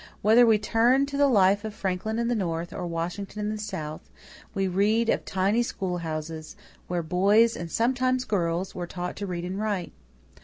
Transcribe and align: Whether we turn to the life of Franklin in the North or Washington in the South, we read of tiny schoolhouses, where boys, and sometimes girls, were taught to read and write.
Whether 0.23 0.47
we 0.47 0.57
turn 0.57 1.05
to 1.05 1.15
the 1.15 1.27
life 1.27 1.63
of 1.63 1.75
Franklin 1.75 2.17
in 2.17 2.27
the 2.27 2.33
North 2.33 2.73
or 2.73 2.87
Washington 2.87 3.39
in 3.39 3.49
the 3.49 3.59
South, 3.59 4.09
we 4.55 4.67
read 4.67 5.09
of 5.09 5.25
tiny 5.25 5.61
schoolhouses, 5.61 6.55
where 6.87 7.03
boys, 7.03 7.55
and 7.55 7.71
sometimes 7.71 8.25
girls, 8.25 8.73
were 8.73 8.87
taught 8.87 9.15
to 9.17 9.27
read 9.27 9.45
and 9.45 9.59
write. 9.59 9.91